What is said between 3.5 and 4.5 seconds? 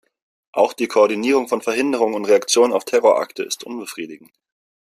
unbefriedigend.